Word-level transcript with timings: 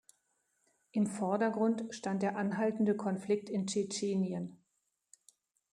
Im 0.93 1.05
Vordergrund 1.05 1.93
stand 1.93 2.23
der 2.23 2.35
anhaltende 2.35 2.95
Konflikt 2.97 3.51
in 3.51 3.67
Tschetschenien. 3.67 4.57